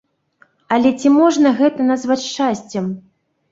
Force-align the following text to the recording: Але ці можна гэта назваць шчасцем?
Але 0.77 0.93
ці 1.03 1.11
можна 1.17 1.53
гэта 1.61 1.79
назваць 1.91 2.19
шчасцем? 2.29 2.85